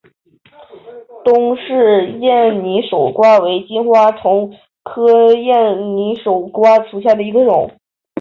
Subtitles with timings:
[1.23, 4.51] 东氏艳拟守瓜为金花虫
[4.83, 7.69] 科艳拟守瓜属下的一个种。